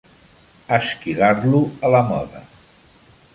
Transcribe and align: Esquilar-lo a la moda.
Esquilar-lo 0.77 1.61
a 1.89 1.93
la 1.97 2.01
moda. 2.13 2.43